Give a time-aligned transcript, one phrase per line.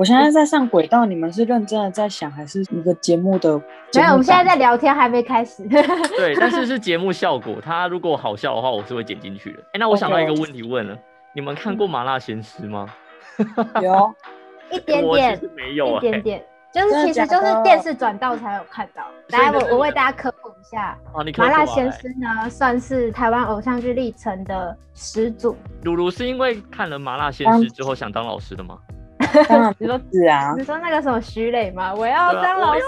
[0.00, 3.58] 我现在在上轨道，你们是认真的在想，还是一个节目的？
[3.94, 5.62] 没有，我们现在在聊天，还没开始。
[5.68, 7.56] 对，但是是节目效果。
[7.62, 9.58] 它如果好笑的话，我是会剪进去的。
[9.74, 10.96] 哎，那我想到一个问题问了，
[11.34, 12.88] 你们看过《麻辣鲜师》吗？
[13.82, 14.10] 有，
[14.70, 16.42] 一点点，没有，一点点，
[16.72, 19.02] 就是其实就是电视转到才有看到。
[19.28, 20.96] 来，我我为大家科普一下，
[21.38, 25.54] 《麻辣鲜师》呢算是台湾偶像剧历程的始祖。
[25.82, 28.78] 鲁鲁是因为看了《麻辣鲜师》之后想当老师的吗？
[29.78, 30.54] 你说是啊？
[30.56, 31.94] 你说那个什么徐磊吗？
[31.94, 32.82] 我要当老师，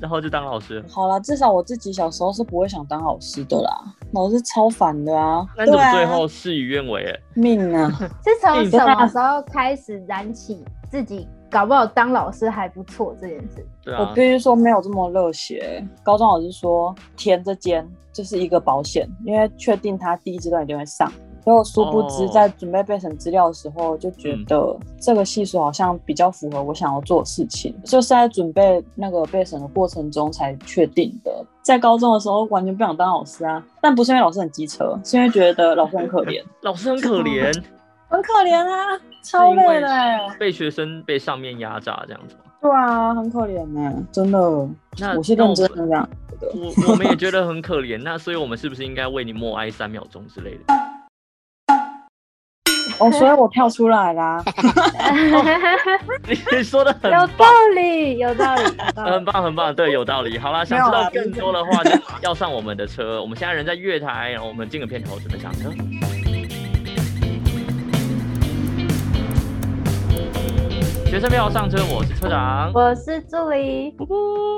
[0.00, 0.84] 然后就当老师。
[0.88, 3.70] 好了，至少我自己小时候是不会想当老师的啦，
[4.12, 5.46] 老师超烦的啊。
[5.56, 7.20] 那怎么最后事与愿违？
[7.34, 7.88] 命啊！
[8.24, 13.66] 是从什么时候开始燃起自己搞不好当老师还不错这件事？
[13.98, 15.84] 我必须说没有这么热血。
[16.02, 21.10] 高中老师说填这间就是一个保险，因为确定他第一阶段一定会上。
[21.44, 31.44] 结果殊不知，在准备备审资料的时候，就觉得这个系数好像比较符合我想要做的事情，就是在准备那个备审的过程中才确定的。
[31.62, 36.42] 在高中的时候，完全不想当老师啊，但不是因为老师很机车，是因为觉得老师很可怜。
[36.62, 37.52] 老师很可怜，
[38.08, 39.88] 很可怜啊，超累的，
[40.38, 42.36] 被学生被上面压榨这样子。
[42.60, 44.68] 对啊，很可怜呢，真的。
[44.98, 46.08] 那我是认真的这样
[46.86, 50.74] 我我们也觉得很可怜，那所以我们是不是应该为你默哀三秒钟之类的？
[53.02, 54.40] 哦，所以我跳出来啦。
[56.52, 57.44] 你说的很有道
[57.74, 58.62] 理，有道理，
[58.94, 60.38] 很棒，很棒，对，有道理。
[60.38, 63.20] 好啦，想知道更多的话，就要上我们的车。
[63.20, 65.68] 我们现在人在月台，然后我们进个片头，准备上车。
[71.06, 73.94] 学生票上车，我是车长，我是助理，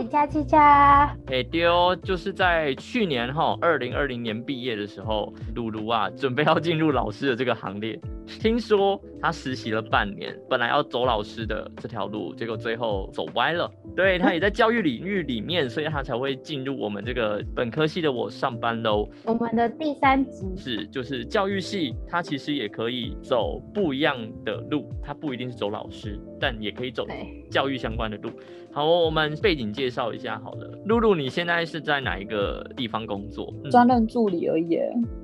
[0.01, 1.13] 七加七加。
[1.27, 7.99] 哎丢，就是在去年哈，二零二零年毕业的时候，鲁鲁啊，准备要进入老师的这个行列。
[8.27, 13.71] 听说他实习了半年，本来要走老师的这条路，结果最后走歪了。
[13.95, 19.09] 对他也在教育领域里面，所以他才会进入我们这个本科系的我上班喽。
[19.25, 27.07] 我们的第三集是就是教育系，他其实也可以走不一样的路，他不一定是走老师，但也可以走
[27.51, 28.31] 教育相关的路。
[28.73, 30.67] 好，我们背景介绍一下好了。
[30.87, 33.55] 露露，你现在是在哪一个地方工作？
[33.71, 34.77] 专任助理而已。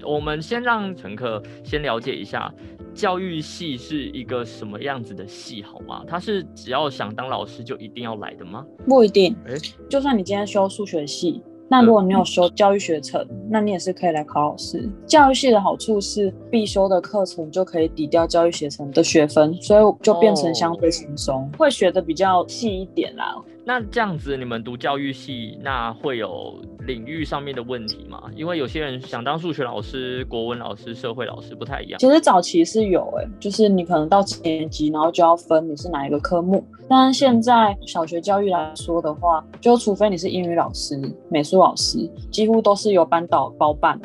[0.05, 2.53] 我们先让乘客先了解一下。
[2.95, 6.03] 教育系是一个什么样子的系，好吗？
[6.06, 8.65] 他是只要想当老师就一定要来的吗？
[8.87, 9.55] 不一定，哎，
[9.89, 14.91] 就算你今天修数学系，那如果你有修教育学程，那你也是可以来考老师。
[15.06, 23.37] 教育系的好处是必修的课程就可以抵掉教育学程的学分，所以就变成相对轻松，会学的比较细一点啦。
[23.70, 28.25] 那这样子，你们读教育系，那会有领域上面的问题吗？
[28.34, 32.00] 因为有些人想当数学老师、国文老师、社会老师不太一样。
[32.00, 36.64] 其实早期是有，哎，就是你可能到几年级，然后就要分你是哪一个科目。
[36.88, 43.97] 但现在小学教育来说的话，就除非你是英语老师、美术老师，几乎都是由班导包办。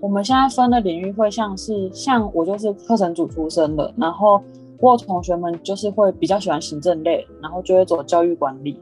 [0.00, 4.42] 我们现在分的领域会像是，像我就是课程组出身的，然后
[4.78, 8.80] 我同学们就是会比较喜欢行政类，然后就会走教育管理。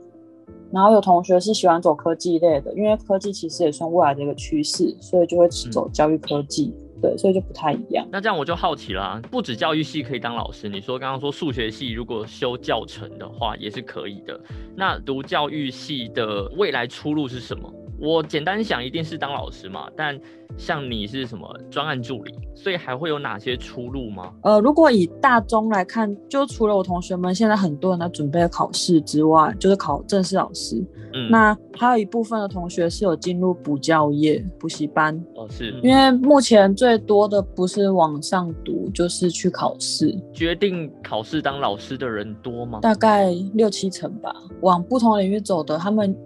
[0.72, 6.74] 然后有同学是喜欢走科技类的，因为科技其实也算未来的一个趋势，所以就会走教育科技。
[7.00, 8.04] 对，所以就不太一样。
[8.10, 14.40] 那这样我就好奇了，不止教育系可以当老师，你说刚刚说数学系如果修教程的话也是可以的。
[14.74, 17.72] 那读教育系的未来出路是什么？
[18.00, 19.88] 我简单想，一定是当老师嘛。
[19.96, 20.18] 但
[20.56, 24.32] 像你是什么专案助理，所以还会有哪些出路吗？
[24.42, 30.76] 呃，如果以大中来看，就除了我同学们现在很多人在准备考试之外，就是考正式老师。
[31.12, 35.14] 嗯，那还有一部分的同学是有进入补教业补习班。
[35.34, 40.16] 哦，是因为目前最多的不是往上读，就是去考试。
[40.32, 42.78] 决定考试当老师的人多吗？
[42.80, 44.34] 大概六七成吧。
[44.60, 46.16] 往不同领域走的，他们。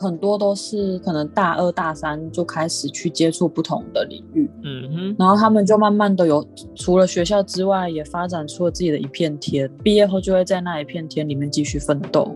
[0.00, 9.68] 很多都是可能大二大三就开始去接触不同的领域，嗯哼，然后他们就慢慢的有除了学校之外，也发展出了自己的一片天。
[9.82, 12.32] 毕业后就会在那一片天里面继续奋斗。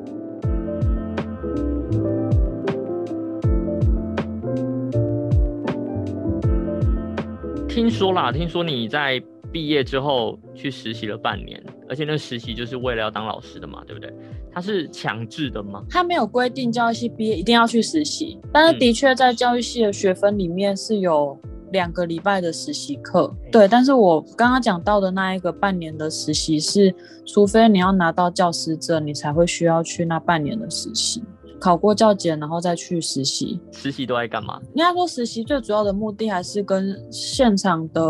[7.68, 9.22] 听说啦，听说你在。
[9.52, 14.12] 毕业之后去实习了半年，而且那实习就是为了要当老师的嘛，对不对？
[14.50, 15.84] 他是强制的吗？
[15.88, 21.38] 他没有规定教育系毕业一定要去实习，但是的确在教育系的学分里面是有
[21.70, 23.34] 两个礼拜的实习课。
[23.50, 26.94] 对，但是我刚刚讲到的那一个半年的实习是，
[27.26, 31.22] 除非你要拿到教师证，你才会需要去那半年的实习。
[31.62, 33.60] 考过教检，然后再去实习。
[33.70, 34.60] 实习都在干嘛？
[34.74, 38.02] 应该说，实习最主要的目的还是跟现场的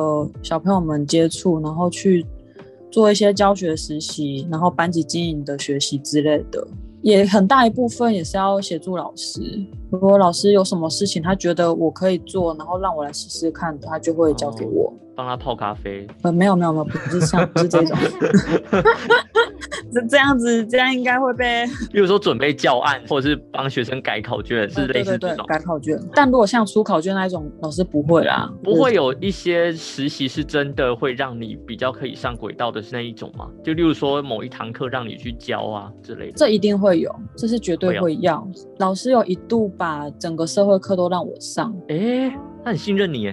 [0.42, 2.24] 小朋友们接触，然后去
[2.90, 6.66] 做一些教学实习，然后班级经营的学习之类的。
[7.02, 9.42] 也很大一部分也是要协助老师。
[9.90, 16.06] 如果老师有什么事情，他觉得我可以做，然后让我来试试看，他就会交给我，帮他泡咖啡。
[16.22, 17.96] 呃，没有没有没有，不是像不是这种。
[19.92, 25.98] 这这样子，这样应该会被， 比如说准备教案，或者是帮学生改考卷，是类似这种改考卷。
[26.14, 33.46] 但如果像出考卷那一种，老师不会啦，不会有一些实习是真的会让你比较可以上轨道的是那一种吗？
[33.62, 38.46] 就例如说某一堂课让你去教啊之类的，这一定会有，这是绝对会要。
[38.78, 43.30] 老师有一度把整个社会课都让我上，哎，他很信任你。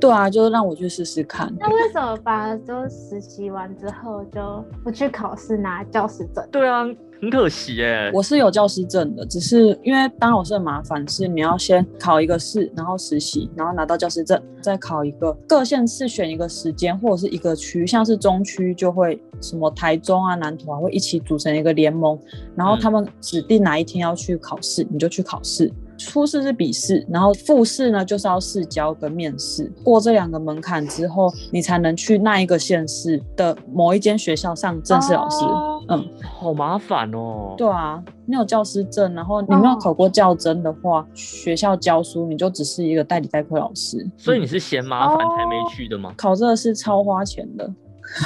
[0.00, 1.52] 对啊，就是让我去试试看。
[1.58, 6.42] 那为什么把就实习完之后就不去考试拿教师证？
[6.50, 6.84] 对啊，
[7.20, 8.10] 很可惜耶。
[8.14, 22.18] 我是有教师证的，只是因为当老师很麻烦，是你要先考一个试，然后实习，然后拿到教师证，再考一个各县市选一个时间或者是一个区，像是中区就会什么台中啊、南投啊会一起组成一个联盟，
[22.56, 25.70] 然后他们指定哪一天要去考试，你就去考试。
[26.00, 35.44] 初试是笔试，然后复试呢就是要试教跟面试，过这两个门槛之后，你才能去那一个县市的某一间学校上正式老师。
[35.88, 36.08] 嗯，
[36.38, 37.54] 好麻烦哦。
[37.58, 44.08] 对啊，你有教师证，然后你没有考过教真的话，学校教书你就只是一个代理代课老师。
[44.16, 46.14] 所以你是嫌麻烦才没去的吗？
[46.16, 47.70] 考这个是超花钱的。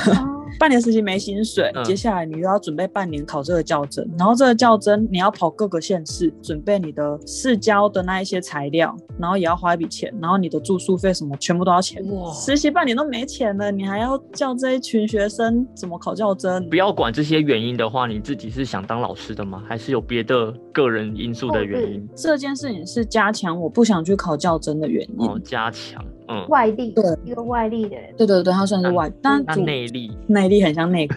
[0.58, 12.02] 半年实习没薪水，接下来你又要准备半年考这个教证，然后这个教证你要跑各个县市，准备你的市教的那一些材料，然后也要花一笔钱，然后你的住宿费什么全部都要钱。
[12.10, 16.68] 哇，实习半年都没钱了，你还要叫这一群学生怎么考教证？
[16.68, 19.62] 不要管这些原因的话，你自己是想当老师的吗？
[19.68, 22.08] 还是有别的个人因素的原因？
[22.14, 25.26] 这件事情是加强我不想去考教证的原因。
[25.26, 26.04] 哦，加强。
[26.28, 31.14] 嗯，外力对一个外力的人，对对对，他算是外，但内力内力很像内裤，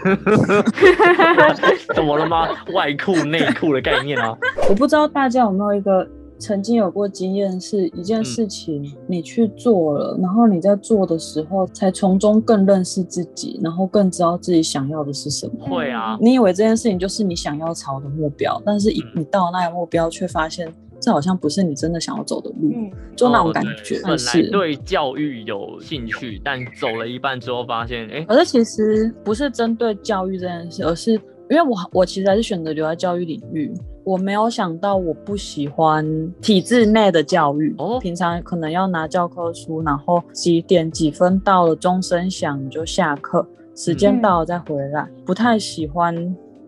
[1.95, 2.48] 怎么了吗？
[2.74, 4.38] 外裤内裤的概念啊？
[4.69, 6.06] 我不知道大家有没有一个
[6.38, 15.68] 曾经有过经验，是一件事情你去做了，然后你在做的时候，才从中更认识自己，然后更知道自己想要的是什么。
[15.68, 20.71] 会啊，你以为这件事情就是你想要朝的目标，但是你到那个目标，却发现。
[20.99, 22.71] 这好像不是你真的想要走的路，
[23.15, 23.99] 就那种感觉。
[24.03, 33.71] 本来对教育有兴趣，但走了一半之后发现，哎，可是其实不是针对教育这件事，而是因为我我其实还是选择留在教育领域。
[34.03, 36.05] 我没有想到我不喜欢
[36.41, 43.45] 体制内的教育，哦，平常可能要拿教科书，然后几点几分到了钟声响就下课，
[43.75, 46.15] 时间到了再回来，不太喜欢。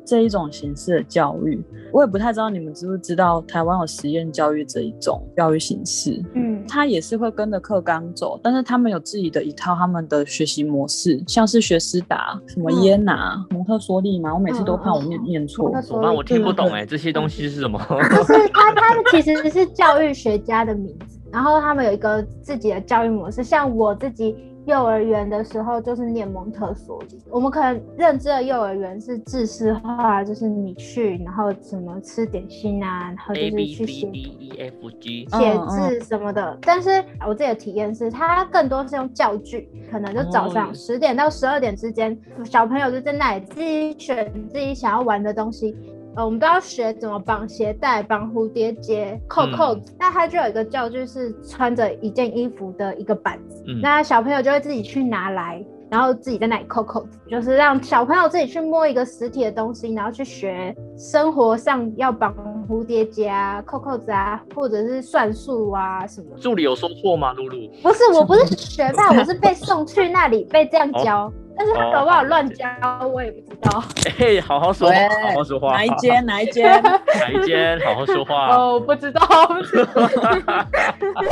[0.10, 1.64] 这一种形式的教育，
[1.94, 6.20] 我也不太知道你们知不知道，台湾有实验教育这一种教育形式。
[6.34, 15.72] 嗯，他也是会跟着课纲走，但是他们有自己的一套他们的学习模式，像是学思达、什么耶拿、蒙特梭利嘛，我每次都怕我念念错。
[16.02, 17.80] 那我听不懂哎，这些东西是什么？
[18.10, 24.36] 就是他他们其实是教育学家的名字，然后他们有一个自己的教育模式，像我自己。
[24.66, 36.56] 幼儿园的时候就是念蒙特梭利，我们可能认知的幼儿园是知识化，就是你去，然后怎么吃点心啊，然后就是去写写字什么的。
[36.62, 45.76] 但是我自己的体验是，它更多是用教具，可能就早上十点到十二点之间，小朋友就在那里自己选自己想要玩的东西。
[46.20, 49.96] 呃，我们都要学怎么绑鞋带、绑蝴蝶结、扣扣子。
[49.98, 53.64] 那它就有一个教具，是穿着一件衣服的一个板子。
[53.82, 62.36] 那小朋友就会自己去拿来，然后自己在那里扣扣子，就是让小朋友自己去摸一个实体的东西，然后去学生活上要绑
[62.68, 66.38] 蝴蝶结啊、扣扣子啊，或者是算术啊什么。
[66.38, 67.72] 助理有说错吗，露露？
[67.82, 71.32] 不是，我不是学霸，我是被送去那里被这样教。
[71.60, 72.66] 但是他搞不好乱教，
[73.14, 73.84] 我也不知道。
[74.18, 74.96] 哎，好好说话，
[75.28, 75.74] 好好说话。
[75.74, 76.26] 哪一间？
[76.26, 76.72] 哪一间？
[76.82, 77.78] 哪一间？
[77.82, 78.56] 好好说话。
[78.56, 79.22] 哦，不知道。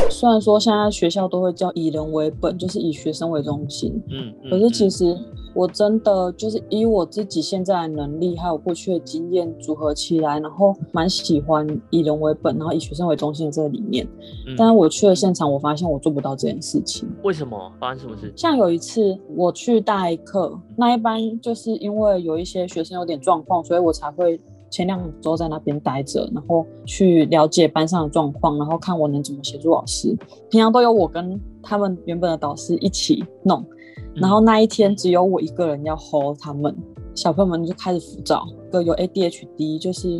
[0.09, 4.03] 虽然说现在学校都会叫以人为本，就是以学生为中心。
[4.11, 4.33] 嗯。
[4.49, 5.17] 可是其实。
[5.57, 14.07] 我真的就是以我自己现在的能力，还有过去的经验组合起来，然后蛮喜欢以人为本，然后以学生为中心的这个理念。
[14.55, 17.09] 但是我去了现场，我发现我做不到这件事情。
[17.23, 17.57] 为什么？
[17.79, 18.31] 发生什么事？
[18.35, 30.15] 像有一次我去代课，那一班就是因为有一些学生有点状况，所以我才会前两周在那边待着，然后去了解班上的状况，然后看我能怎么协助老师。
[30.51, 33.65] 平常都有我跟他们原本的导师一起弄。
[34.15, 36.75] 然后那一天只有我一个人要 hold 他们，
[37.15, 40.19] 小朋友们就开始浮躁，个有 ADHD，就是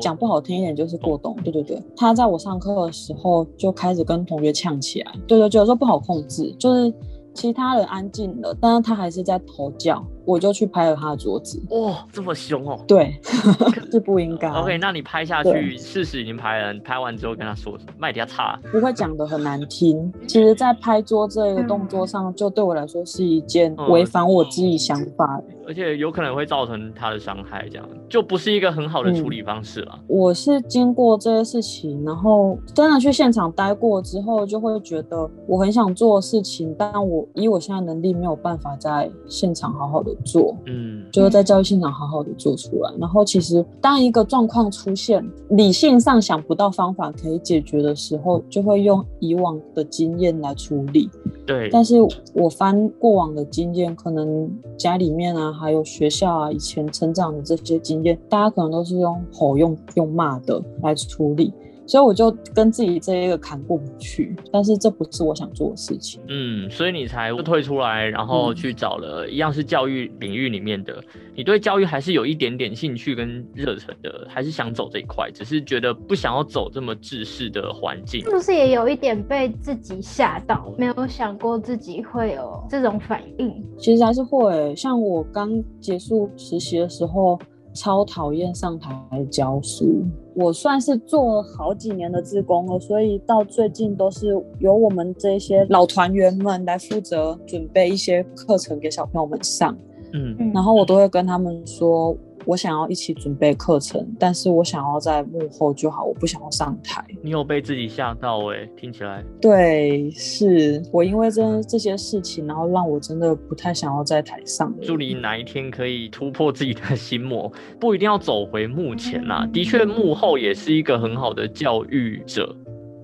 [0.00, 1.36] 讲不好听一点就是过动。
[1.44, 6.92] 对对对，他在我上课的时候就开始跟同学呛起来，对对，有时候不好控制，就是
[7.34, 11.62] 其他人安静了，但是他还是在吼叫，我就去拍了他的桌子。
[11.70, 12.78] 哇，这么凶哦！
[12.86, 13.18] 对，
[13.90, 14.48] 是不应该。
[14.50, 20.12] OK，那你拍下去，事实已经拍了，你拍完之后跟他说麦迪亚差，不会讲的很难听。
[20.26, 25.44] 其实，在拍桌这个动作上，就对我来说是一件违反我自己想法的。
[25.66, 29.92] 而且有可能会造成他的伤害，这样就不是一个很好的处理方式了。
[29.94, 42.92] 嗯、我是经过这些事情，然后真的去现场待过之后，就会觉得我很想做的事情，但我以我现在能力没有办法在现场好好的做，嗯，就是在教育现场好好的做出来。
[42.98, 51.08] 然后其实当一个状况出现，理性上想不到方法可以解决的时候，就会用以往的经验来处理。
[51.46, 51.96] 对，但是
[52.32, 55.52] 我翻过往的经验，可能家里面啊。
[55.52, 61.52] 还有学校啊，以前成长的这些经验，大家可能都是用吼、用用骂的来处理，
[61.86, 64.34] 所以我就跟自己这一个坎过不去。
[64.52, 71.02] 但是这不是我想做的事情，嗯，所以你才退出来，然后去找了一样是教育领域里面的。
[71.36, 80.72] 你对教育还是有一点点兴趣跟热忱的，还是想走这一块，只是觉得不想要走这么制式的环境，是不是也有一点被自己吓到？
[80.78, 83.64] 没有想过自己会有这种反应。
[83.78, 87.38] 其实还是会，像我刚结束实习的时候，
[87.74, 88.96] 超讨厌上台
[89.30, 90.04] 教书。
[90.34, 94.28] 我算是做了好几年的志工了，所以到最近都是
[94.58, 99.76] 由我们这些老团员们来负责准备一些课程给小朋友们上。
[100.12, 102.16] 嗯，然后我都会跟他们说，
[102.46, 107.04] 我想要一起准备课程，但是我想要在幕后就好，我不想要上台。
[107.22, 109.24] 你有被自己吓到哎、欸，听起来。
[109.40, 114.74] 对，是我因为这这些事情，然后让我真的不太想要在台上。
[114.82, 119.48] 祝你哪一天可以突破自己的心魔，不一定要走回幕前啦。
[119.52, 122.54] 的确，幕后也是一个很好的教育者，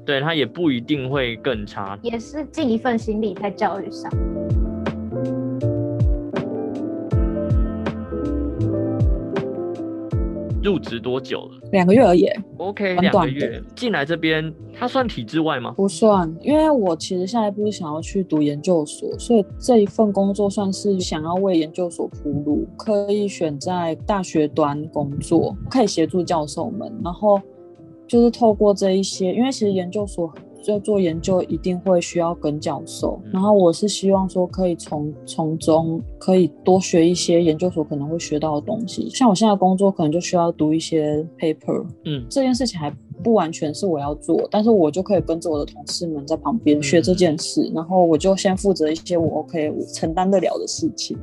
[0.05, 4.11] 对他也不一定会更差，也是尽一份心力在教育上。
[10.71, 11.69] 入职多久了？
[11.73, 12.29] 两个月而已。
[12.59, 15.73] OK，两个月进来这边，他算体制外吗？
[15.77, 27.41] 不算，因为我其实下一步是想要去读研究所，所以这一份工作算是想要为研究所铺路，可以选在大学端工作，可以协助教授们，然后
[28.07, 30.33] 就是透过这一些，因为其实研究所。
[30.63, 39.09] 就做研究一定会需要跟教授，然后我是希望说可以从从中可以多学一些研究所可能会学到的东西。
[39.11, 51.19] 像我现在工作可能就需要读一些 paper，嗯，这件事情还不完全是我要做，但是我就可以跟着我的同事们在旁边学这件事，嗯、然后我就先负责一些我 OK 我承担得了的事情，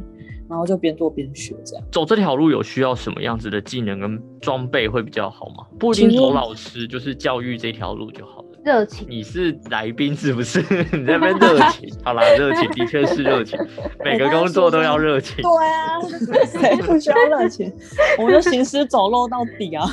[0.50, 1.86] 然后就边做边学这样。
[1.92, 5.66] 走这条路有需要什么样子的技能跟装备会比较好吗？
[5.80, 8.47] 不一定走老师，就是教育这条路就好了。
[8.68, 10.60] 热情，你是来宾是不是？
[10.92, 13.58] 你那边热情， 好啦，热情的确是热情，
[14.04, 15.38] 每个工作都要热情。
[15.38, 15.98] 对啊，
[16.46, 17.72] 谁不需要热情？
[18.20, 19.86] 我们就行尸走肉到底啊！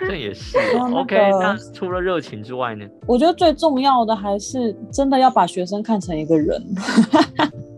[0.00, 0.58] 这也是、
[0.92, 1.30] OK。
[1.40, 2.84] 那除了热情之外呢？
[3.06, 6.60] 我觉得最重要的还是真的要把学生看成一个人。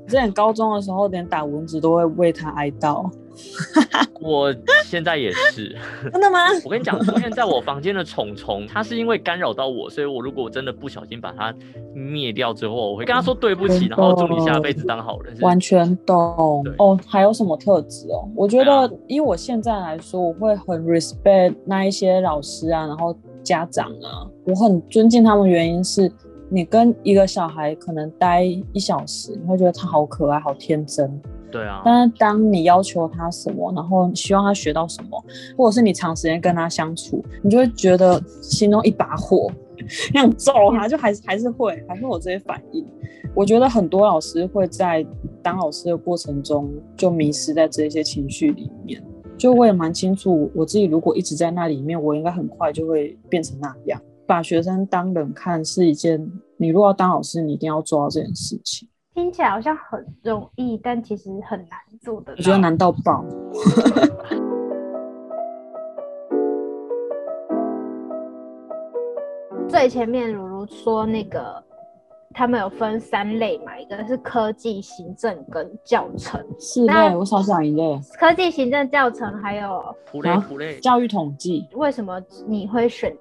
[0.08, 3.06] 之前高中的时候，连打蚊子都会为他哀悼。
[4.20, 4.54] 我
[4.84, 5.76] 现在也是，
[6.12, 6.38] 真的吗？
[6.64, 11.54] 我跟你讲，出现在我房间的虫虫，它是因为干扰到我，所以我如果真的不小心把它
[11.94, 15.36] 灭掉之后，我会跟他说对不起，然后祝你下辈子当好人。
[15.40, 16.98] 完全懂哦。
[17.06, 18.28] 还有什么特质哦？
[18.34, 26.10] 我觉得以我现在来说，我会很 respect 那一些老师啊，然后家长啊，我很尊敬他们，原因是。
[26.52, 31.08] 你跟一个小孩可能待一小时，你会觉得他好可爱、好天真。
[31.50, 31.82] 对啊。
[31.84, 35.24] 但是当你要求他什么，然后希望他学到什么，
[35.56, 39.50] 或者是你长时间跟他相处，你就会觉得心中一把火，
[40.12, 42.86] 想揍他，就还是还是会，还是有这些反应。
[43.34, 45.06] 我觉得很多老师会在
[45.42, 49.02] 当老师的过程中就迷失在这些情绪里面。
[49.38, 53.98] 就我也蛮清楚，我自己如果一直在那里面，我应该很快就会变成那样。
[54.26, 58.86] 把学生当人看是一件，你如果要当老师，你一定要做到这件事情。
[59.12, 62.32] 听起来好像很容易，但其实很难做的。
[62.36, 63.24] 我觉得难到爆。
[69.68, 71.60] 最前面如如说那个，
[72.34, 76.40] 他们有分三类嘛，一个是科技、行政跟教程。
[76.58, 78.00] 是类，我少讲一类。
[78.18, 81.66] 科技、行政、教程还有普类普类教育统计。
[81.72, 83.16] 为什么你会选？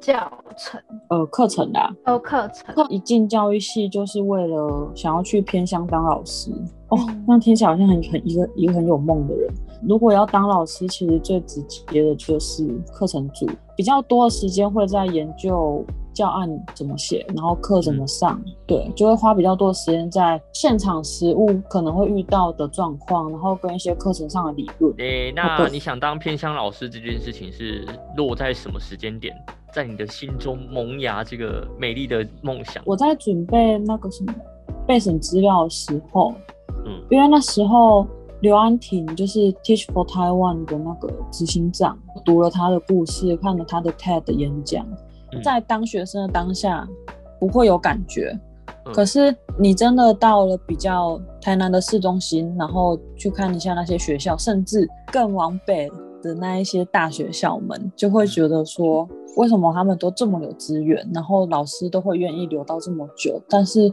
[0.00, 0.80] 教程。
[1.10, 2.74] 呃，课程的哦，课程。
[2.88, 6.50] 一进教育系就是为了想要去偏乡当老师。
[6.88, 9.52] 哦，那听起来好像很很一个一个很有梦的人。
[9.86, 15.84] 如果要当老师，其实最直接的就是课程组，比较多的时间会在研究
[16.18, 24.92] 教案怎么写，然后课怎么上，对，就会花比较多的时间在现场实物可能会遇到的状况，然后跟一些课程上的理论。
[24.98, 29.32] 诶、那你想当偏乡老师这件事情是落在什么时间点，
[29.72, 32.82] 在你的心中萌芽这个美丽的梦想？
[32.84, 34.34] 我在准备那个什么
[34.84, 36.34] 备审资料的时候，
[36.84, 38.04] 嗯因为那时候
[38.40, 44.96] 刘安婷就是 Teach for Taiwan 的那个执行长，读了他的故事，看了他的 TED 演讲，嗯
[45.42, 46.86] 在当学生的当下
[47.38, 48.38] 不会有感觉，
[48.84, 55.90] 嗯可是你真的到了比较台南的市中心，然后去看一下那些学校，甚至更往北
[56.22, 63.40] 的那一些大学校们，就会觉得说，为什么他们都这么有资源，然后老师都会愿意留到这么久？
[63.48, 63.92] 但是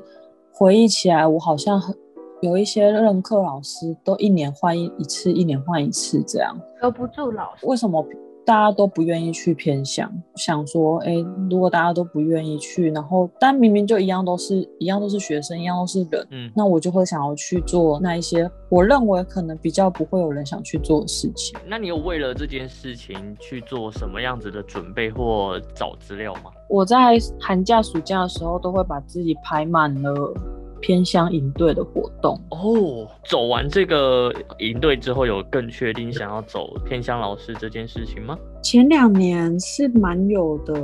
[0.51, 1.95] 回忆起来，我好像很
[2.41, 6.57] 有一些任课老师都一年换一一次，一年换一次这样。
[6.81, 7.65] 留不住老师。
[7.65, 8.01] 为什么
[8.45, 10.11] 大家都不愿意去偏乡？
[10.35, 11.15] 想说，哎、
[11.49, 21.59] 如果大家都不愿意去，然后但明明就一样都是一样都是学生，一样都是人，嗯，那我就会想要去做那一些我认为可能比较不会有人想去做的事情。
[21.67, 26.51] 那你有为了这件事情去做什么样子的准备或找资料吗？
[26.69, 30.33] 我在寒假、暑假的时候都会把自己排满了
[30.85, 32.39] 偏乡营队的活动。
[32.51, 38.37] 哦，走完这个营队之后，有更确定想要走偏乡老师这件事情吗？
[38.61, 40.75] 前两年是蛮有的，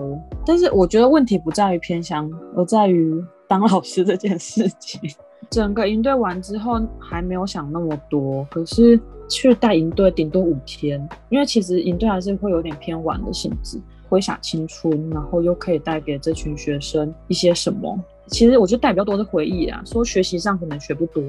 [0.44, 3.14] 但是我觉得问题不在于偏乡，而在于
[3.48, 5.00] 当老师这件事情。
[5.52, 13.80] 整个营队完之后还没有想那么多，可是去带营队顶多五天，因为其实营队还是会有点偏晚的性质，
[14.10, 18.00] 挥洒青春，然后又可以带给这群学生一些什么。
[18.32, 21.22] 其实我觉得带比较多的回忆啊，说学习上可能学不多，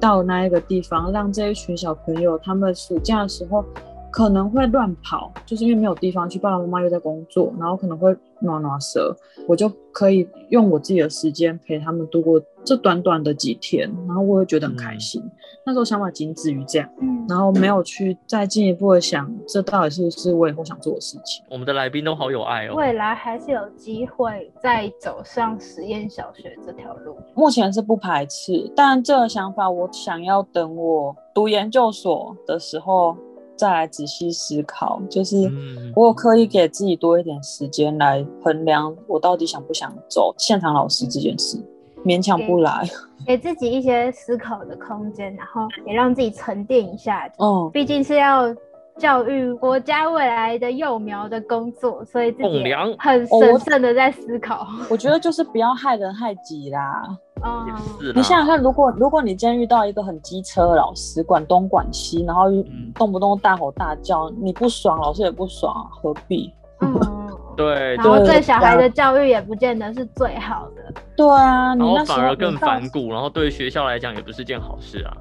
[0.00, 3.62] 到那一个地方，让这一群小朋友他们暑假的时候
[4.10, 9.16] 可能会乱跑，就是因为没有地方去，爸爸妈妈又在工作，然后可能会暖暖蛇，
[9.46, 15.22] 我就可以用我自己的时间陪他们度过这短短的几天，然后我会觉得很开心。
[15.64, 21.44] 那时候想法仅止于这样，嗯，然后没有去再进一步的想，这到底是不是我以后想做的事情。
[21.50, 22.74] 我们的来宾都好有爱哦。
[22.76, 27.16] 未来还是有机会再走上实验小学这条路。
[27.34, 33.16] 目前是不排斥，但这个想法我想要等我读研究所的时候
[33.56, 35.00] 再来仔细思考。
[35.10, 41.58] 就是嗯我有刻意给自己多一点时间来衡量我到底想不想走现场老师这件事，
[42.04, 42.88] 勉强不来。
[43.26, 47.28] 给自己一些思考的空间，然后也让自己沉淀一下。
[47.38, 48.54] 嗯，毕竟是要
[48.98, 52.62] 教育国家未来的幼苗的工作，所以自己
[52.98, 54.66] 很哦我审慎的在思考。
[54.88, 57.02] 我觉得就是不要害人害己啦。
[57.44, 57.66] 嗯
[58.00, 58.12] 也，是。
[58.14, 66.52] 你想想看，如果如果你今天遇到一个很机车的老师，管东管西，然后嗯动不动大吼大叫，你不爽，老师也不爽，何必？
[66.80, 67.00] 嗯，
[67.56, 71.00] 对，然后对对小孩的教育也不见得是最好的。
[71.16, 75.16] 对啊，你然后那反而更反骨，然后对学校来讲也不是件好事啊，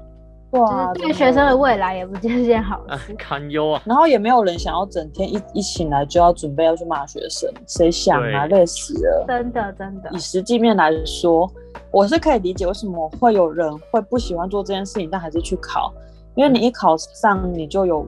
[0.52, 3.14] 对就啊，是对学生的未来也不见是件好啊事。
[3.20, 3.82] 堪忧啊。
[3.86, 9.26] 然后也没有人想要整天一一醒来就要准备要去骂学生，谁想啊，累死了。
[9.28, 11.50] 真的真的以，实际面来说，
[11.96, 15.94] 我是可以理解为什么会有人会不喜欢做这件事情，但还是去考，
[16.36, 18.06] 因为你一考上你就有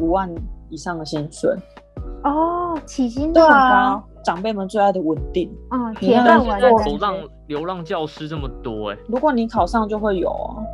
[0.00, 0.34] 五万
[0.70, 1.54] 以上的薪水。
[2.24, 5.54] 哦，起薪对这么啊高，，长辈们最爱的稳定。
[5.70, 7.14] 嗯，你铁看现在饭碗流浪。
[7.46, 10.64] 流浪教师这么多哎、如果你考上，就会有啊。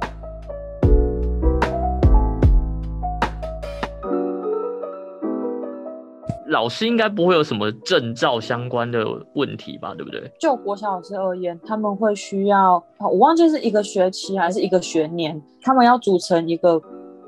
[6.52, 9.94] 老师应该不会有什么证照相关的问题吧？
[9.94, 10.30] 对不对？
[10.38, 16.80] 就国小老师而言，他们会需要，啊我忘记是一个学期还是一个学年，他们要组成一个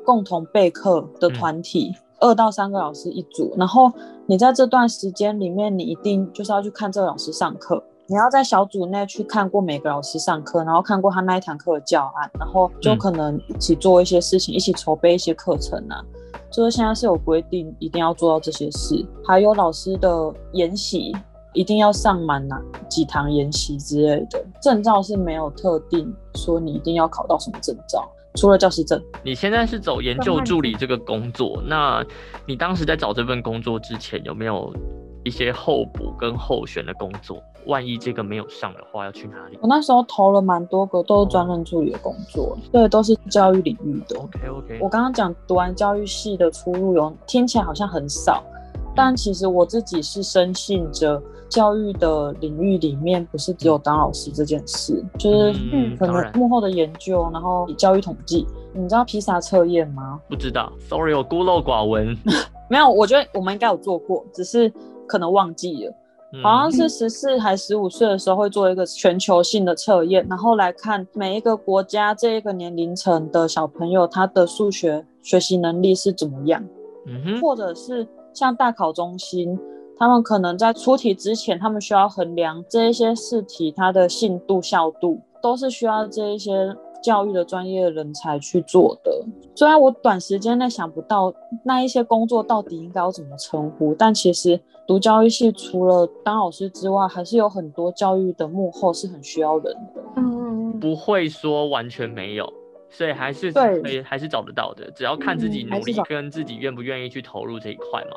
[0.04, 3.52] 共同备课的团体，二、到三个老师一组。
[3.56, 3.90] 然后
[4.26, 16.04] 你在这段时间里面，你一定就是要去看这个老师上课，你要在小组内去看过每个老师上课，然后看过他那一堂课的教案，然后就嗯可能一起做一些事情，一起筹备一些课程啊。
[16.52, 18.94] 就是现在是有规定，一定要做到这些事，
[19.26, 21.16] 还有老师的研习，
[21.54, 24.44] 一定要上满哪几堂研习之类的。
[24.60, 29.02] 证照是没有特定说你一定要考到什么证照，除了教师证。
[29.24, 32.04] 你现在是走研究助理这个工作，那
[32.46, 34.70] 你当时在找这份工作之前，有没有
[35.24, 37.42] 一些候补跟候选的工作？
[37.66, 44.20] 万一这个没有上的话，要去哪里我那时候投了蛮多个，都是专任助理的工作，对，都是教育领域的。
[44.20, 48.44] ？OK OK，我刚刚讲读完教育系的出路有听起来好像很少，
[48.94, 58.46] 但其实我自己是深信着教育的领域里面不是只有当老师这件事，就是嗯，可能幕后的研究，然后教育统计。
[58.76, 60.20] 你知道披萨测验吗？
[60.28, 62.14] 不知道，Sorry，我孤陋寡闻。
[62.68, 64.68] 没有，我觉得我们应该有做过，只是
[65.06, 65.94] 可能忘记了。
[66.42, 76.60] 好像是十四还十五岁的时候会做一个全球性的测验，然后来看每一个国家这一个年龄层的小朋友他的数学学习能力是怎么样，
[77.06, 79.56] 嗯哼，或者是像大考中心，
[79.96, 89.24] 他们可能在出题之前，他们需要衡量这一些试题它的信度、效度，都是需要这一些教育的专业人才去做的。
[89.54, 100.02] 虽然我短时间内想不到那一些工作到底应该要怎么称呼，但其实读教育系除了当老师之外，还是有很多教育的幕后是很需要人的。
[100.16, 102.52] 嗯，不会说完全没有，
[102.90, 108.16] 所以还是对可以还是找得到的，只要看自己努力跟自己愿不愿意去投入这一块嘛。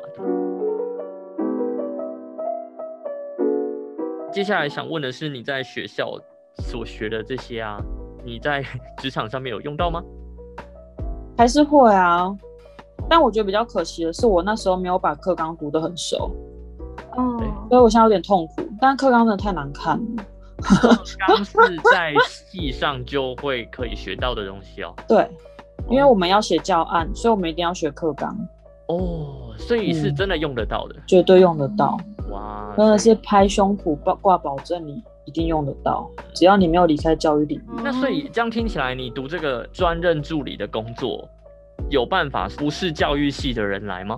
[4.30, 6.12] 接下来想问的是，你在学校
[6.58, 7.80] 所学的这些啊，
[8.22, 8.62] 你在
[9.00, 10.02] 职场上面有用到吗？
[11.38, 12.36] 还是会啊，
[13.08, 16.30] 但我觉得比较可惜的是，我那时候没有把课纲读得很熟，
[17.18, 18.62] 哦，所以我现在有点痛苦。
[18.80, 20.24] 但课纲真的太难看了。
[21.26, 21.56] 刚是
[21.92, 24.92] 在系上就会可以学到的东西哦。
[25.06, 25.28] 对，
[25.88, 28.36] 因为我们要写教案，所以我们一定要学课纲，
[28.88, 30.96] 哦，所以是嗯真的用得到的。
[31.06, 31.96] 绝对用得到，
[32.30, 36.10] 哇，真的是拍胸脯挂挂保证，你一定用得到。
[36.34, 41.28] 只要你没有离开教育领域，那所以这样听起来，你读这个专任助理的工作，
[41.88, 44.16] 有办法不是教育系的人来吗？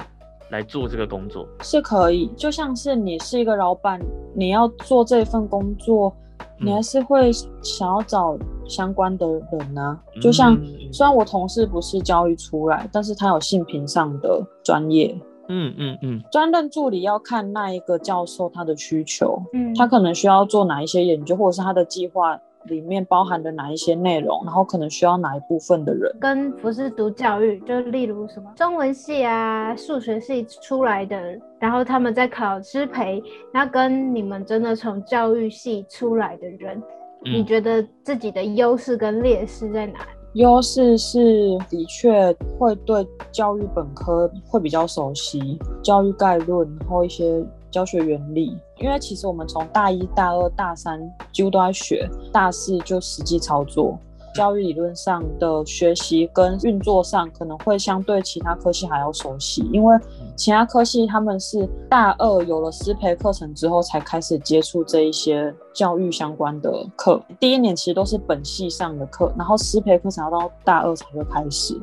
[0.51, 1.47] 来做这个工作？
[1.63, 2.27] 是可以。
[2.37, 4.01] 就像是你是一个老板，
[4.35, 6.15] 你要做这份工作，
[6.61, 7.33] 你还是会
[7.63, 8.37] 想要找
[8.67, 9.99] 相关的人啊。
[10.21, 15.17] 就像嗯虽然我同事不是教育出来，但是他有性平上的专业。
[15.53, 26.15] 嗯嗯嗯，专任助理要看那一个教授他的需求，嗯，他可能需要做哪一些研究，或者是他的计划里面包含的哪一些内容，然后可能需要哪一部分的人。
[26.21, 36.83] 跟不是读教育，就例如什么中文系啊、数学系出来的，然后他们在考师培，那跟你们真的从教育系出来的人，
[37.25, 40.09] 你嗯觉得自己的优势跟劣势在哪里？
[40.35, 48.57] 优势是的确会对教育本科会比较熟悉，教育概论，然后一些教学原理。
[48.79, 51.01] 因为其实我们从大一、大二、大三
[51.33, 53.99] 几乎都在学，大四就实际操作。
[54.33, 59.99] 教育理论上的学习跟运作上可能会相对其他科系还要熟悉，因为
[60.37, 71.77] 其他科系他们是大二有了师培课程之后才开始接触这一些教育相关的课，第一年其实都是本系上的课，然后师培课程要到大二才会开始。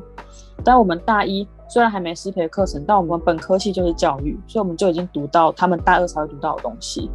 [0.64, 7.10] 但我们大一虽然还没师培课程，但我们本科系就是教育，所以我们就已经读到他们大二才会读到的东西。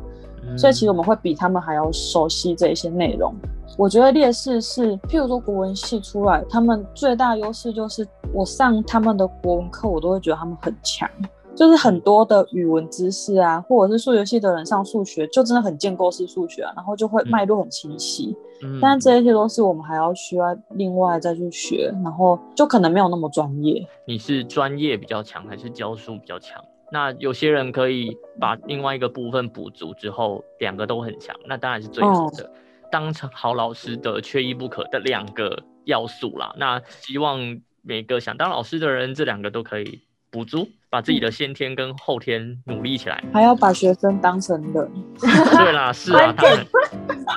[0.45, 3.33] 嗯所以其实我们会比他们还要熟悉这一些内容。
[3.77, 11.09] 我觉得劣势是，譬如说国文系出来，他们最大优势就是我上他们的国文课，我都会觉得他们很强，
[11.55, 18.35] 就是很多的语文知识啊，或者是数学系的人上数学，就真的很建构式数学啊，然后就会嗯脉络很清晰。
[18.61, 23.85] 嗯但这一些都是我们还要需要另外再去学，然后就可能没有那么专业。
[24.07, 26.63] 你是专业比较强还是教书比较强？
[26.91, 32.49] 那有些人可以把另外一个部分补足之后，两个都很强，那当然是最好的。
[32.91, 36.53] 当成好老师的缺一不可的两个要素啦。
[36.57, 43.23] 那希望每个想当老师的人，这两个都可以补足，把自己的先天跟后天努力起来。
[43.31, 44.91] 还要把学生当成人，
[45.21, 46.65] 对啦，是啊，他们。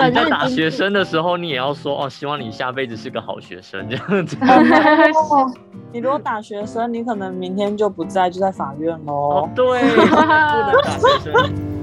[0.09, 4.37] 你在打学生的时候，你也要说哦，希望你下辈子是个好学生这样子。
[5.93, 10.17] 你如果打学生，你可能明天就不在，就在法院喽哦。，对，不能
[10.83, 11.76] 打学生。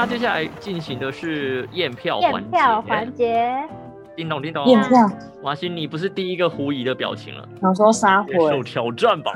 [0.00, 2.38] 好啦，接下来进行的是验票环节。
[2.38, 3.68] 验票环节，
[4.16, 5.06] 叮咚叮咚，验票，
[5.44, 9.30] 马欣，你不是第一个狐疑的表情了，想说杀接受，挑战吧！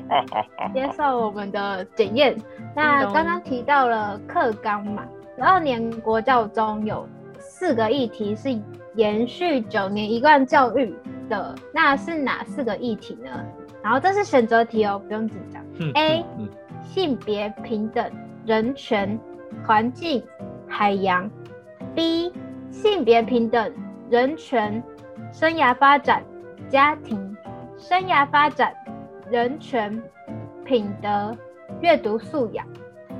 [0.74, 2.36] 接受我们的检验。
[2.76, 5.02] 那刚刚提到了课纲嘛，
[5.38, 8.60] 十二年国教中有四个议题是
[8.94, 10.94] 延续九年一贯教育
[11.30, 13.30] 的，那是哪四个议题呢？
[13.82, 15.64] 然后这是选择题哦，不用紧张。
[15.94, 16.46] A 嗯
[16.84, 18.04] 性别平等、
[18.44, 19.18] 人权、
[19.66, 20.22] 环境、
[20.68, 21.30] 海洋。
[21.94, 22.32] B
[22.70, 23.72] 性别平等、
[24.08, 24.80] 人权、
[25.32, 26.22] 生涯发展、
[26.68, 27.36] 家庭、
[27.76, 28.72] 生涯发展、
[29.28, 30.00] 人权、
[30.64, 31.36] 品德、
[31.80, 32.64] 阅读素养。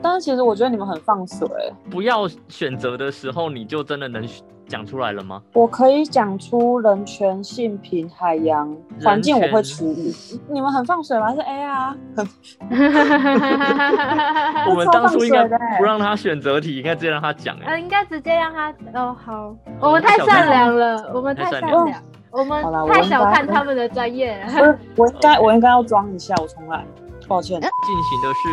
[0.02, 1.48] 但是其实我觉得你们很放水，
[1.90, 4.26] 不要选择的时候，你就真的能
[4.66, 5.42] 讲出来了吗？
[5.54, 10.14] 我可以讲出人权、性平、海洋、环境，我会处理。
[10.50, 11.34] 你们很放水吗？
[11.34, 12.28] 是 A 啊， 很
[14.70, 22.02] 我们当初应该超放水的欸不让他选择题，应该直接让他讲哎、呃，应该直接让他哦好，我们太善良了，我们太善良良。
[22.30, 24.52] 我们太小看他们的专业了。
[24.96, 26.84] 我我应该我应该要装一下，我重来，
[27.28, 27.60] 抱歉。
[27.60, 28.48] 进行的是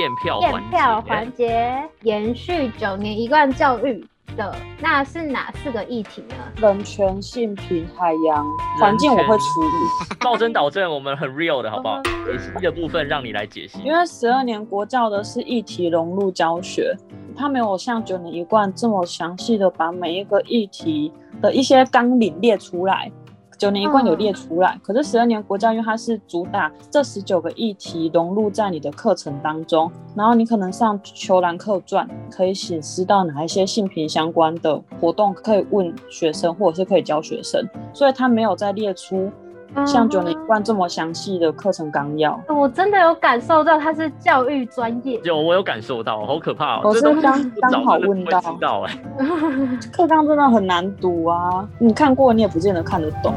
[0.00, 0.58] 验票环节。
[0.58, 6.34] 验票环节延续九年一贯教育的，那是哪四个议题呢？
[6.56, 8.44] 人权、性平、海洋、
[8.78, 10.16] 环境，我会处理。
[10.20, 12.00] 暴政导正，我们很 real 的好不好？
[12.04, 13.78] 嗯解析的部分让你来解析。
[13.84, 16.92] 因为十二年国教的是议题融入教学，
[17.36, 23.12] 它没有像九年一贯这么详细的把每一个议题的一些纲领列出来。
[23.58, 39.30] 九年一贯有列出来，可是十二年国教因为它是主打这十九个议题融入在你的课程当中，然后你可能上球兰课传可以显示到哪一些性平相关的活动可以问学生，或者是可以教学生，所以它没有再列出
[39.84, 42.40] 像九年一贯这么详细的课程纲要。
[42.48, 46.82] 我真的有感受到他是教育专业，有，我有感受到，好可怕哦！
[46.84, 48.98] 我是这东西刚刚好问到知道哎。
[49.92, 53.34] 课纲真的很难读啊，你看过你也不见得看得懂。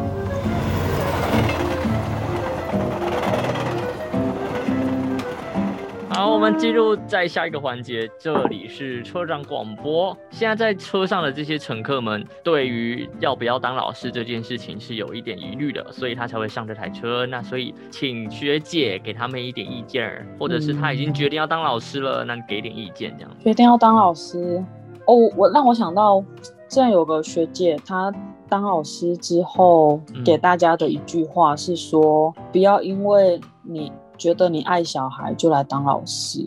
[6.39, 10.17] 我们进入在下一个环节，这里是车长广播。
[10.29, 17.25] 现在在车上的这些乘客们，对于要不要当老师这件事情是有一点疑虑的，所以他才会上这台车。
[17.25, 23.31] 那所以请学姐给他们一点意见儿，或者是他已经决定要当老师了，那你给点意见这样。
[23.43, 24.63] 决定要当老师
[25.07, 26.21] 哦，我让我想到，
[26.69, 28.09] 之前有个学姐，她
[28.47, 36.45] 当老师之后嗯给大家的一句话是说，不要因为你觉得你爱小孩就来当老师。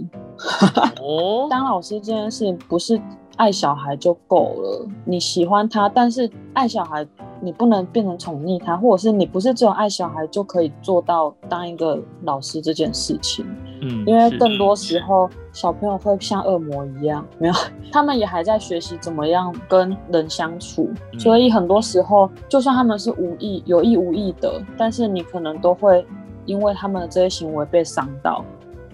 [1.01, 3.01] 哦， 当老师这件事情不是
[3.37, 7.05] 爱小孩就够了，你喜欢他，但是爱小孩
[7.41, 13.45] 你不能变成宠溺他，或者是你不是只有爱小孩就可以做到当一个老师这件事情。
[13.85, 17.55] 嗯因为更多时候小朋友会像恶魔一样，没有，
[17.91, 26.07] 他们也还在学习怎么样跟人相处，嗯所以很多时候就算他们是无意、有意无意的，但是你可能都会
[26.45, 28.45] 因为他们的这些行为被伤到，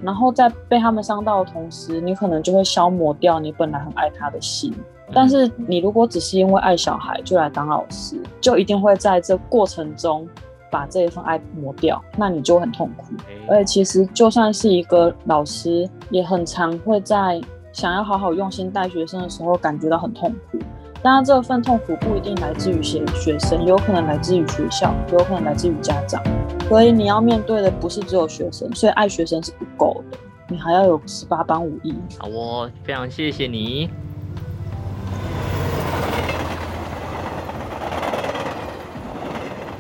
[0.03, 4.75] 然后在被他们伤到的同时，你可能就会消磨掉你本来很爱他的心。
[5.13, 10.29] 但是你如果只是因为爱小孩就来当老师，就一定会在这过程中
[10.71, 13.07] 把这一份爱磨掉，那你就很痛苦。
[13.49, 17.41] 而且其实就算是一个老师，也很常会在
[17.73, 20.59] 想要好好用心带学生的时候感觉到很痛苦。
[21.01, 26.23] 当然，这份痛苦不一定来自于学学生，有可能来自于学校，有可能来自于家长。
[26.69, 31.95] 所以你要面对的不是只有学生，所以爱学生是不够的，你还要有十八般武艺。
[32.19, 33.89] 好，我非常谢谢你。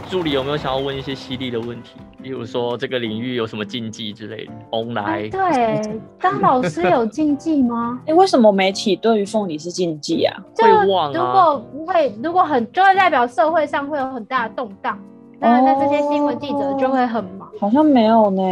[0.09, 1.97] 助理有没有想要问一些犀利的问题？
[2.23, 4.53] 例如说这个领域有什么禁忌之类的？
[4.71, 8.01] 红来哎，，对，当老师有禁忌吗？
[8.09, 10.35] 哎，为什么媒体对于凤梨是禁忌啊？
[10.55, 14.99] 就会忘如啊果会，如果很，就会代表社会上会有很大的动荡，
[15.39, 17.49] 那那这些新闻记者就会很忙。
[17.61, 18.43] 好像没有呢，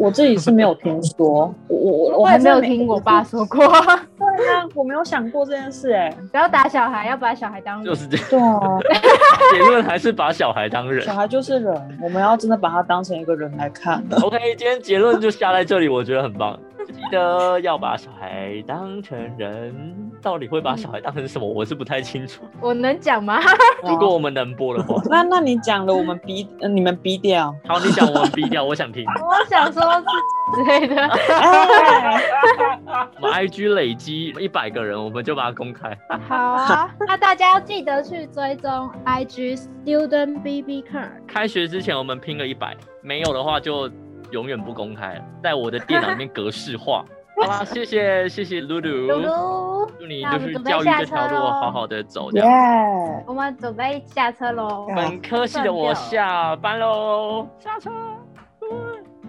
[0.00, 3.58] 我自己是没有听说， 我我我我也没有听我爸说过，
[4.18, 6.10] 对啊，我没有想过这件事哎。
[6.30, 8.26] 不要打小孩，要把小孩当人就是这样。
[8.30, 8.78] 对啊，
[9.52, 11.14] 结论还是把小孩当人小。
[11.14, 14.02] 孩就是人，我们要真的把他当成一个人来看。
[14.22, 16.58] OK，今天结论就下在这里，我觉得很棒。
[16.86, 21.46] 记得要把小孩当成人，到底会把小孩当成什么？
[21.46, 22.42] 我是不太清楚。
[22.60, 23.40] 我能讲吗？
[23.82, 27.54] 如果我们能播的话， 那那你讲了，我们逼、呃、你们逼掉。
[27.66, 29.04] 好，你讲我们逼掉，我想听。
[29.22, 30.04] 我想说是
[30.56, 31.02] 之类的。
[31.06, 32.20] 哎，
[33.20, 35.96] 我们 IG 累积一百个人，我们就把它公开。
[36.28, 41.08] 好啊，那大家要记得去追踪 IG Student BB Car。
[41.26, 43.90] 开学之前我们拼了一百，没有的话就
[44.32, 47.04] 永远不公开了，在我的电脑里面格式化。
[47.36, 53.24] 好啦，谢谢谢谢露露，露露，祝你就是教育这条路好好的走，这耶。！
[53.26, 54.86] 我们准备下车喽。
[54.94, 57.90] 本科系的我下班喽，下车。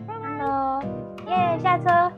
[0.08, 0.80] 拜拜喽
[1.28, 2.12] 耶，下车。